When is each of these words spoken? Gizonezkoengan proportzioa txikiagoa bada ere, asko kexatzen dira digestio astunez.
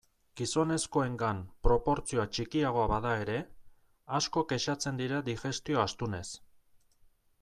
Gizonezkoengan 0.39 1.41
proportzioa 1.67 2.25
txikiagoa 2.37 2.87
bada 2.93 3.11
ere, 3.25 3.37
asko 4.21 4.43
kexatzen 4.53 4.99
dira 5.03 5.21
digestio 5.29 5.85
astunez. 5.85 6.27